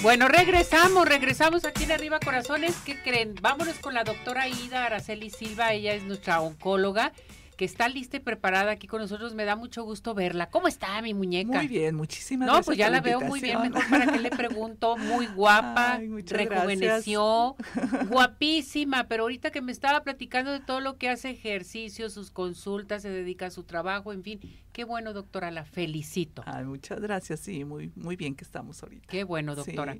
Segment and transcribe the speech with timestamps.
[0.00, 2.76] Bueno, regresamos, regresamos aquí en Arriba Corazones.
[2.86, 3.34] ¿Qué creen?
[3.40, 7.12] Vámonos con la doctora Ida Araceli Silva, ella es nuestra oncóloga
[7.58, 9.34] que está lista y preparada aquí con nosotros.
[9.34, 10.48] Me da mucho gusto verla.
[10.48, 11.58] ¿Cómo está mi muñeca?
[11.58, 12.60] Muy bien, muchísimas gracias.
[12.60, 13.60] No, pues ya la, veo muy bien.
[13.60, 14.96] Mejor para que le pregunto.
[14.96, 17.56] Muy guapa, rejuveneció,
[18.08, 19.08] guapísima.
[19.08, 23.10] Pero ahorita que me estaba platicando de todo lo que hace ejercicio, sus consultas, se
[23.10, 24.40] dedica a su trabajo, en fin.
[24.72, 26.44] Qué bueno, doctora, la felicito.
[26.46, 27.40] Ay, muchas gracias.
[27.40, 29.08] Sí, muy, muy bien que estamos ahorita.
[29.08, 29.98] Qué bueno, doctora.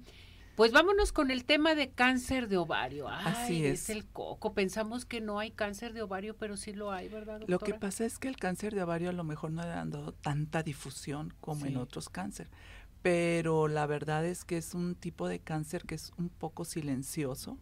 [0.58, 3.06] Pues vámonos con el tema de cáncer de ovario.
[3.06, 3.82] Así es.
[3.82, 4.54] Es el coco.
[4.54, 7.38] Pensamos que no hay cáncer de ovario, pero sí lo hay, ¿verdad?
[7.38, 7.46] Doctora?
[7.52, 10.10] Lo que pasa es que el cáncer de ovario a lo mejor no ha dado
[10.14, 12.50] tanta difusión como en otros cánceres.
[13.02, 17.56] Pero la verdad es que es un tipo de cáncer que es un poco silencioso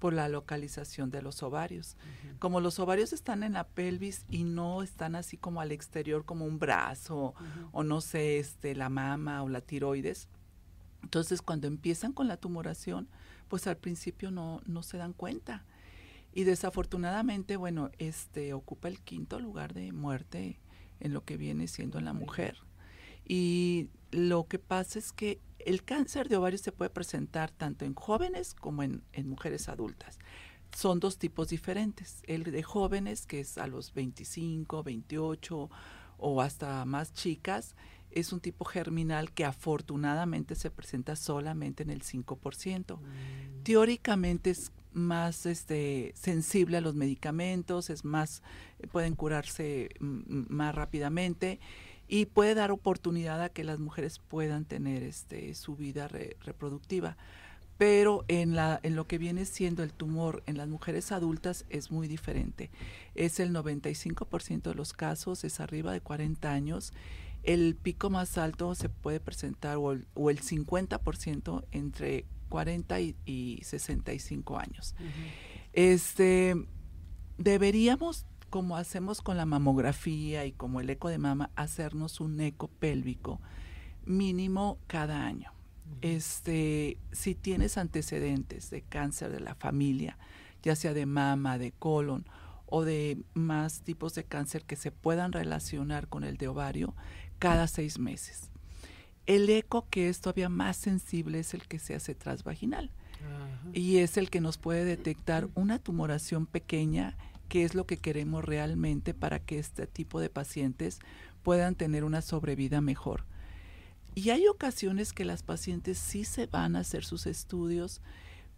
[0.00, 1.96] por la localización de los ovarios.
[2.40, 6.46] Como los ovarios están en la pelvis y no están así como al exterior como
[6.46, 7.34] un brazo
[7.70, 10.28] o no sé, este la mama o la tiroides,
[11.02, 13.08] entonces, cuando empiezan con la tumoración,
[13.48, 15.64] pues al principio no, no se dan cuenta.
[16.32, 20.60] Y desafortunadamente, bueno, este ocupa el quinto lugar de muerte
[21.00, 22.58] en lo que viene siendo en la mujer.
[23.26, 27.94] Y lo que pasa es que el cáncer de ovario se puede presentar tanto en
[27.94, 30.18] jóvenes como en, en mujeres adultas.
[30.74, 32.22] Son dos tipos diferentes.
[32.26, 35.70] El de jóvenes, que es a los 25, 28
[36.18, 37.74] o hasta más chicas,
[38.12, 42.98] es un tipo germinal que afortunadamente se presenta solamente en el 5%.
[42.98, 43.62] Mm.
[43.62, 48.42] Teóricamente es más este sensible a los medicamentos, es más
[48.92, 51.60] pueden curarse más rápidamente
[52.08, 57.16] y puede dar oportunidad a que las mujeres puedan tener este su vida reproductiva.
[57.78, 61.90] Pero en la en lo que viene siendo el tumor en las mujeres adultas es
[61.90, 62.70] muy diferente.
[63.14, 66.92] Es el 95% de los casos, es arriba de 40 años
[67.42, 73.60] el pico más alto se puede presentar o el, o el 50% entre 40 y,
[73.62, 74.94] 65 años.
[75.72, 76.54] Este
[77.38, 82.68] deberíamos como hacemos con la mamografía y como el eco de mama hacernos un eco
[82.68, 83.40] pélvico
[84.04, 85.52] mínimo cada año.
[86.02, 90.18] Este, si tienes antecedentes de cáncer de la familia,
[90.62, 92.26] ya sea de mama, de colon
[92.70, 96.94] o de más tipos de cáncer que se puedan relacionar con el de ovario,
[97.38, 98.50] cada seis meses.
[99.26, 102.90] El eco que es todavía más sensible es el que se hace transvaginal
[103.72, 107.16] y es el que nos puede detectar una tumoración pequeña
[107.48, 111.00] que es lo que queremos realmente para que este tipo de pacientes
[111.42, 113.24] puedan tener una sobrevida mejor.
[114.14, 118.00] Y hay ocasiones que las pacientes sí se van a hacer sus estudios,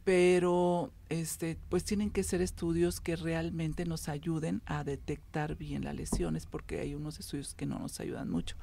[0.05, 5.95] pero este pues tienen que ser estudios que realmente nos ayuden a detectar bien las
[5.95, 8.57] lesiones porque hay unos estudios que no nos ayudan mucho.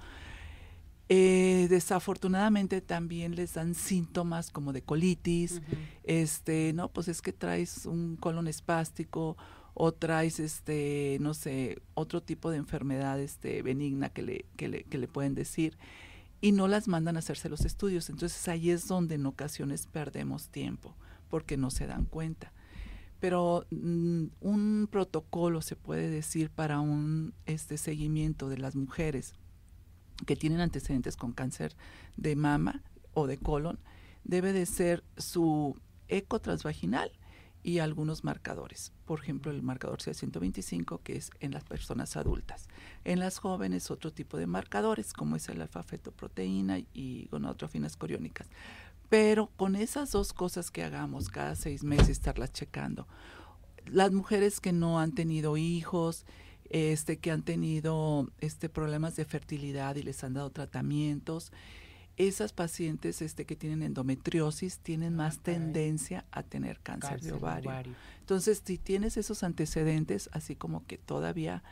[1.11, 5.59] Eh, desafortunadamente también les dan síntomas como de colitis
[6.03, 9.35] este no pues es que traes un colon espástico
[9.73, 14.83] o traes este no sé otro tipo de enfermedad este benigna que le, que le,
[14.83, 15.79] que le pueden decir
[16.41, 18.09] y no las mandan a hacerse los estudios.
[18.09, 20.95] Entonces ahí es donde en ocasiones perdemos tiempo
[21.29, 22.51] porque no se dan cuenta.
[23.19, 29.33] Pero mm, un protocolo se puede decir para un este seguimiento de las mujeres
[30.25, 31.75] que tienen antecedentes con cáncer
[32.17, 33.79] de mama o de colon
[34.23, 37.11] debe de ser su eco transvaginal
[37.61, 38.93] y algunos marcadores.
[39.05, 42.67] Por ejemplo, el marcador C125, que es en las personas adultas.
[43.03, 48.47] En las jóvenes, otro tipo de marcadores, como es el alfa-fetoproteína y gonadotrofinas coriónicas.
[49.09, 53.07] Pero con esas dos cosas que hagamos cada seis meses, estarlas checando.
[53.85, 56.25] Las mujeres que no han tenido hijos,
[56.69, 61.51] este, que han tenido este, problemas de fertilidad y les han dado tratamientos,
[62.17, 67.71] esas pacientes este, que tienen endometriosis tienen más tendencia a tener cáncer, de, ovario.
[68.19, 71.63] Entonces, si tienes esos antecedentes, así como que todavía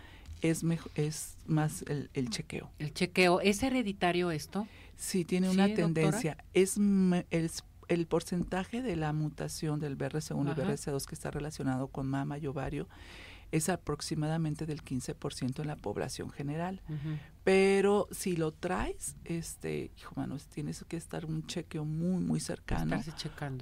[0.42, 2.72] es, mejor, es más el, el chequeo.
[2.80, 4.68] El chequeo, ¿es hereditario esto?
[4.98, 6.44] Sí, tiene una tendencia.
[6.54, 7.52] Es el,
[7.88, 12.48] el, porcentaje de la mutación del BRCA1 y BRCA2 que está relacionado con mama y
[12.48, 12.88] ovario
[13.52, 16.82] es aproximadamente del 15% en la población general.
[17.44, 23.02] Pero si lo traes, este, hijo manos, tienes que estar un chequeo muy, muy cercano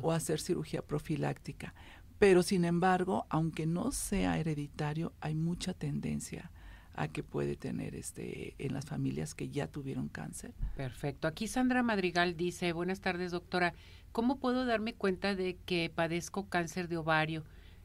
[0.02, 1.74] o hacer cirugía profiláctica.
[2.18, 6.52] Pero sin embargo, aunque no sea hereditario, hay mucha tendencia
[6.96, 10.54] a que puede tener este en las familias que ya tuvieron cáncer.
[10.76, 11.28] Perfecto.
[11.28, 13.74] Aquí Sandra Madrigal dice, buenas tardes doctora,
[14.12, 17.44] ¿cómo puedo darme cuenta de que padezco cáncer de ovario?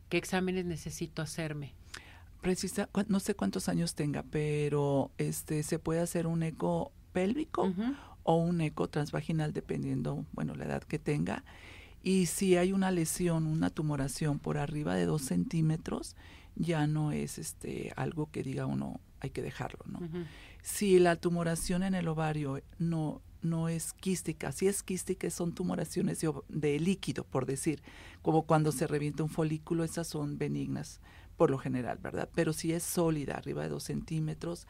[0.09, 1.75] ¿Qué exámenes necesito hacerme?
[2.41, 7.73] Precisa, no sé cuántos años tenga, pero este se puede hacer un eco pélvico
[8.23, 11.45] o un eco transvaginal dependiendo, bueno, la edad que tenga.
[12.03, 16.17] Y si hay una lesión, una tumoración por arriba de dos centímetros,
[16.57, 20.01] ya no es este algo que diga uno hay que dejarlo, ¿no?
[20.63, 26.21] Si la tumoración en el ovario no no es quística, si es quística son tumoraciones
[26.21, 27.83] de, de líquido, por decir,
[28.21, 31.01] como cuando se revienta un folículo, esas son benignas
[31.39, 32.29] por lo general, ¿verdad?
[32.35, 34.67] Pero si es sólida, arriba de dos centímetros,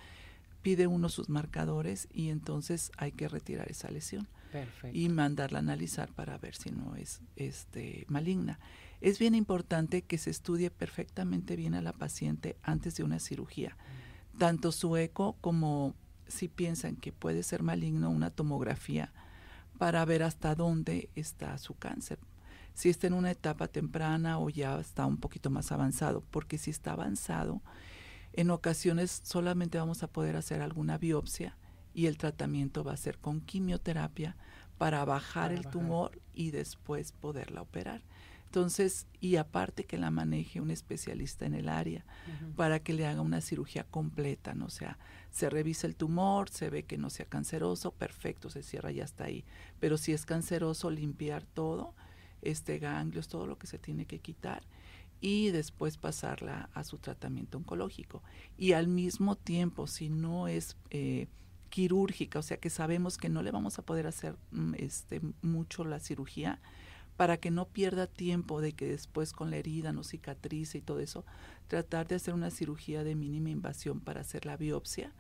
[0.63, 4.29] pide uno sus marcadores y entonces hay que retirar esa lesión
[4.93, 8.59] y mandarla a analizar para ver si no es este, maligna.
[9.01, 13.77] Es bien importante que se estudie perfectamente bien a la paciente antes de una cirugía,
[14.39, 15.95] tanto su eco como
[16.29, 19.13] si piensan que puede ser maligno una tomografía
[19.79, 22.19] para ver hasta dónde está su cáncer,
[22.75, 26.71] si está en una etapa temprana o ya está un poquito más avanzado, porque si
[26.71, 27.63] está avanzado,
[28.33, 31.57] en ocasiones solamente vamos a poder hacer alguna biopsia
[31.95, 34.37] y el tratamiento va a ser con quimioterapia
[34.79, 38.03] para bajar el tumor y después poderla operar.
[38.51, 42.05] Entonces, y aparte que la maneje un especialista en el área
[42.57, 44.65] para que le haga una cirugía completa, ¿no?
[44.65, 44.99] O sea,
[45.31, 49.27] se revisa el tumor, se ve que no sea canceroso, perfecto, se cierra ya está
[49.27, 49.45] ahí.
[49.79, 51.95] Pero si es canceroso, limpiar todo
[52.43, 54.65] este ganglios, todo lo que se tiene que quitar
[55.21, 58.21] y después pasarla a su tratamiento oncológico.
[58.59, 61.29] Y al mismo tiempo, si no es eh,
[61.69, 65.85] quirúrgica, o sea que sabemos que no le vamos a poder hacer mm, este, mucho
[65.85, 66.61] la cirugía,
[67.21, 71.01] para que no pierda tiempo de que después con la herida no cicatrice y todo
[71.01, 71.27] eso,
[71.69, 75.13] tratar de hacer una cirugía de mínima invasión para hacer la biopsia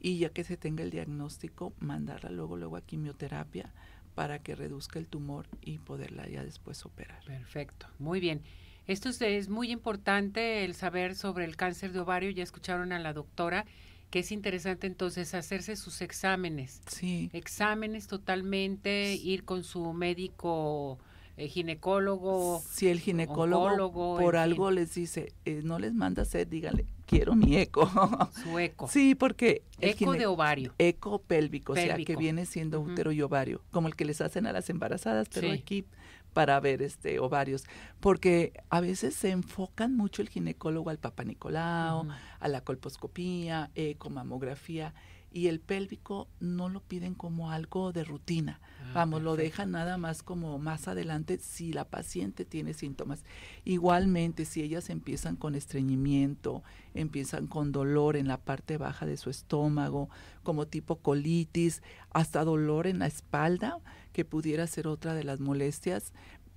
[0.00, 3.72] y ya que se tenga el diagnóstico, mandarla luego, luego a quimioterapia
[4.16, 7.22] para que reduzca el tumor y poderla ya después operar.
[7.24, 8.42] Perfecto, muy bien.
[8.88, 12.30] Esto es, muy importante el saber sobre el cáncer de ovario.
[12.30, 13.64] Ya escucharon a la doctora
[14.10, 16.82] que es interesante entonces hacerse sus exámenes.
[16.88, 17.30] Sí.
[17.32, 20.98] Exámenes totalmente, ir con su médico
[21.38, 22.62] eh, ginecólogo.
[22.68, 27.56] Si el ginecólogo por algo les dice, eh, no les manda hacer, díganle, quiero mi
[27.56, 27.88] eco.
[28.42, 28.88] Su eco.
[28.88, 29.62] Sí, porque...
[29.80, 30.74] eco de ovario.
[30.78, 34.46] Eco pélvico, o sea, que viene siendo útero y ovario, como el que les hacen
[34.46, 35.84] a las embarazadas, pero aquí
[36.32, 37.64] para ver este ovarios,
[38.00, 42.06] porque a veces se enfocan mucho el ginecólogo al Papa Nicolau,
[42.38, 44.94] a la colposcopía, eco, mamografía,
[45.30, 48.60] y el pélvico no lo piden como algo de rutina.
[48.80, 53.24] Ah, Vamos, lo dejan nada más como más adelante si la paciente tiene síntomas.
[53.64, 56.62] Igualmente, si ellas empiezan con estreñimiento,
[56.94, 60.08] empiezan con dolor en la parte baja de su estómago,
[60.42, 63.78] como tipo colitis, hasta dolor en la espalda,
[64.12, 66.12] que pudiera ser otra de las molestias,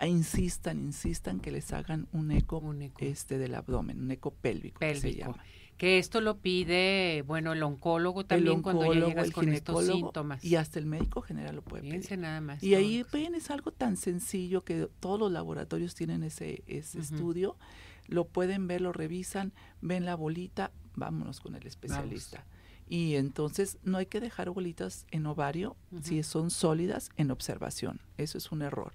[0.08, 2.64] insistan, insistan que les hagan un eco,
[3.00, 5.02] este del abdomen, un eco pélvico, pélvico.
[5.02, 5.44] Que se llama.
[5.82, 10.46] Que esto lo pide, bueno, el oncólogo también cuando ya llegas con estos síntomas.
[10.46, 12.20] Y hasta el médico general lo puede pedir.
[12.20, 12.62] nada más.
[12.62, 17.58] Y ahí ven, es algo tan sencillo que todos los laboratorios tienen ese, ese estudio,
[18.06, 22.46] lo pueden ver, lo revisan, ven la bolita, vámonos con el especialista.
[22.88, 28.02] Y entonces no hay que dejar bolitas en ovario si son sólidas en observación.
[28.18, 28.94] Eso es un error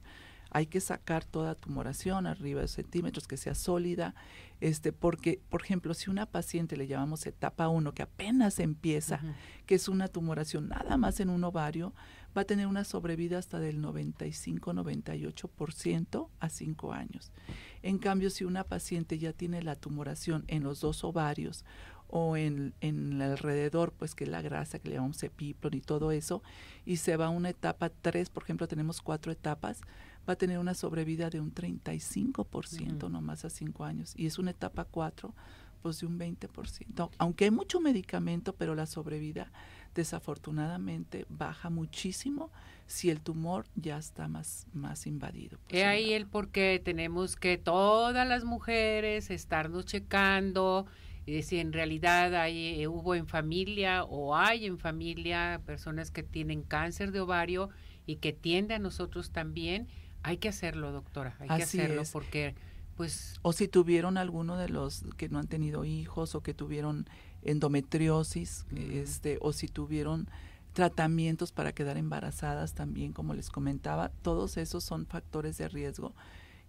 [0.51, 4.15] hay que sacar toda tumoración arriba de centímetros, que sea sólida,
[4.61, 9.21] este, porque, por ejemplo, si una paciente le llamamos etapa 1, que apenas empieza,
[9.67, 11.95] que es una tumoración nada más en un ovario,
[12.37, 17.33] va a tener una sobrevida hasta del 95-98% a 5 años.
[17.83, 21.65] En cambio, si una paciente ya tiene la tumoración en los dos ovarios
[22.09, 25.81] o en, en el alrededor, pues que es la grasa que le llamamos epiplon y
[25.81, 26.43] todo eso,
[26.85, 29.81] y se va a una etapa 3, por ejemplo, tenemos cuatro etapas,
[30.29, 34.13] va a tener una sobrevida de un 35% no nomás a 5 años.
[34.17, 35.35] Y es una etapa 4,
[35.83, 37.11] pues de un 20%.
[37.19, 39.53] Aunque hay mucho medicamento, pero la sobrevida
[39.95, 42.51] desafortunadamente baja muchísimo
[42.87, 45.59] si el tumor ya está más, más invadido.
[45.71, 50.87] He ahí el por qué tenemos que todas las mujeres estarnos checando
[51.25, 56.23] y si en realidad hay, eh, hubo en familia o hay en familia personas que
[56.23, 57.71] tienen cáncer de ovario
[58.07, 59.89] y que tiende a nosotros también
[60.23, 62.55] hay que hacerlo, doctora, hay que hacerlo porque
[62.97, 67.07] pues o si tuvieron alguno de los que no han tenido hijos o que tuvieron
[67.43, 70.29] endometriosis, este o si tuvieron
[70.73, 76.15] tratamientos para quedar embarazadas también, como les comentaba, todos esos son factores de riesgo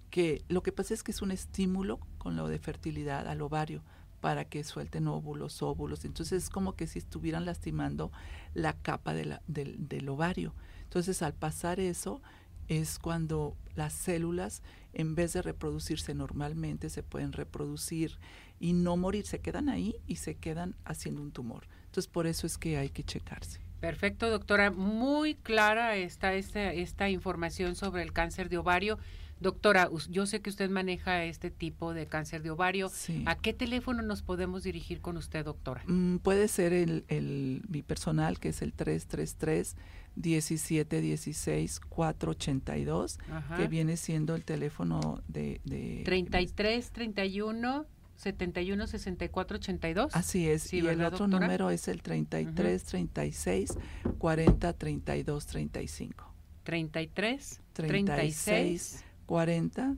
[0.09, 3.83] que lo que pasa es que es un estímulo con lo de fertilidad al ovario
[4.21, 6.05] para que suelten óvulos, óvulos.
[6.05, 8.11] Entonces es como que si estuvieran lastimando
[8.53, 10.53] la capa de la, del, del ovario.
[10.83, 12.21] Entonces al pasar eso,
[12.67, 14.61] es cuando las células,
[14.93, 18.17] en vez de reproducirse normalmente, se pueden reproducir
[18.59, 21.67] y no morir, se quedan ahí y se quedan haciendo un tumor.
[21.85, 23.61] Entonces, por eso es que hay que checarse.
[23.79, 24.71] Perfecto, doctora.
[24.71, 28.97] Muy clara está esta, esta información sobre el cáncer de ovario.
[29.39, 32.91] Doctora, yo sé que usted maneja este tipo de cáncer de ovario.
[33.25, 35.83] ¿A qué teléfono nos podemos dirigir con usted, doctora?
[35.85, 39.75] Mm, puede ser el, el, mi personal, que es el 333
[40.15, 43.19] 1716 482,
[43.55, 45.61] que viene siendo el teléfono de...
[45.63, 50.15] de 33 31 71 64 82.
[50.15, 50.73] Así es.
[50.73, 53.77] y el otro número es el 33 36
[54.17, 56.33] 40 32 35.
[56.63, 59.95] 33 36 40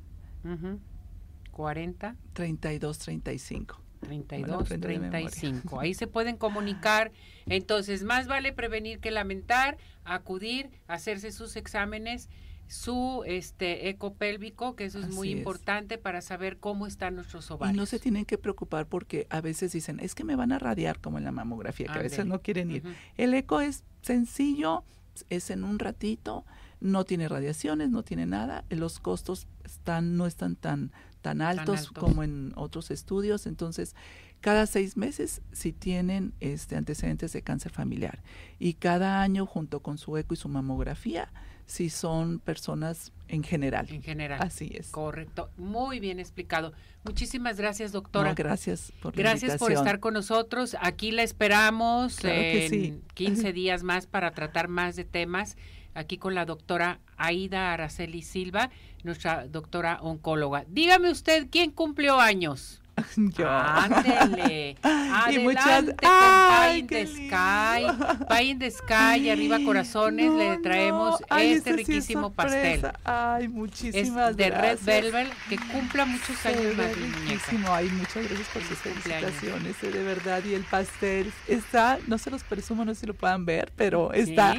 [1.51, 3.81] 40 32 35.
[4.01, 5.79] 32 35.
[5.79, 7.11] Ahí se pueden comunicar.
[7.45, 12.29] Entonces, más vale prevenir que lamentar, acudir, hacerse sus exámenes
[12.69, 17.75] su este eco pélvico, que eso es muy importante para saber cómo están nuestros ovarios.
[17.75, 20.59] Y no se tienen que preocupar porque a veces dicen, es que me van a
[20.59, 22.83] radiar como en la mamografía, que a veces no quieren ir.
[23.17, 24.83] El eco es sencillo,
[25.29, 26.45] es en un ratito,
[26.79, 32.23] no tiene radiaciones, no tiene nada, los costos están no están tan tan altos, como
[32.23, 33.95] en otros estudios, entonces
[34.39, 38.23] cada seis meses si tienen este antecedentes de cáncer familiar
[38.57, 41.29] y cada año junto con su eco y su mamografía
[41.69, 43.85] si son personas en general.
[43.91, 44.39] En general.
[44.41, 44.87] Así es.
[44.87, 45.51] Correcto.
[45.55, 46.73] Muy bien explicado.
[47.03, 48.33] Muchísimas gracias, doctora.
[48.33, 50.75] gracias por la Gracias por estar con nosotros.
[50.81, 55.57] Aquí la esperamos en 15 días más para tratar más de temas.
[55.99, 58.69] Aquí con la doctora Aida Araceli Silva,
[59.03, 60.63] nuestra doctora oncóloga.
[60.69, 62.79] Dígame usted, ¿quién cumplió años?
[63.17, 63.49] Yo.
[63.49, 64.77] Ándele.
[64.81, 65.85] Adelante y muchas...
[65.85, 68.25] con Pie in the Sky.
[68.29, 72.91] Pie in the Sky, arriba corazones, le traemos este riquísimo pastel.
[73.03, 77.67] Ay, muchísimas es de Red Velvet, que cumpla muchos años más, muchísimo.
[77.73, 80.41] Ay, muchas gracias por sus felicitaciones, eh, de verdad.
[80.45, 84.13] Y el pastel está, no se los presumo, no sé si lo puedan ver, pero
[84.13, 84.55] está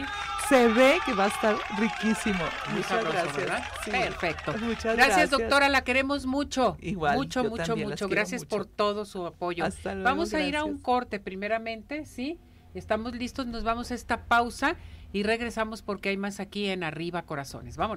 [0.50, 2.42] se ve que va a estar riquísimo.
[2.75, 3.69] Muchas gracias.
[3.88, 4.52] Perfecto.
[4.59, 5.69] Muchas gracias, doctora.
[5.69, 6.76] La queremos mucho.
[6.80, 7.16] Igual.
[7.16, 8.09] Mucho, mucho, mucho.
[8.09, 9.64] Gracias por todo su apoyo.
[10.02, 12.40] vamos a ir a un corte primeramente, ¿sí?
[12.75, 14.76] Estamos listos, nos vamos a esta pausa
[15.12, 17.76] y regresamos porque hay más aquí en Arriba Corazones.
[17.76, 17.88] Vámonos.